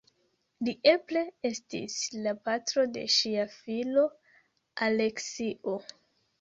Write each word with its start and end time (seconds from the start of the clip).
Li 0.67 0.73
eble 0.91 1.21
estis 1.49 1.99
la 2.25 2.33
patro 2.49 2.87
de 2.97 3.05
ŝia 3.19 3.47
filo 3.61 4.09
Aleksio. 4.91 5.81